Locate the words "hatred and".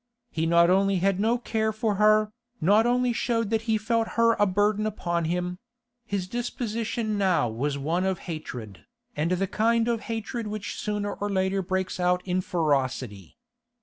8.25-9.29